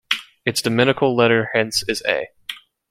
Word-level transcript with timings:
Its 0.47 0.63
dominical 0.63 1.15
letter 1.15 1.51
hence 1.53 1.83
is 1.87 2.01
A. 2.07 2.29